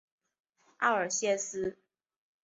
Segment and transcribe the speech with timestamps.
[0.79, 1.77] 奥尔谢斯。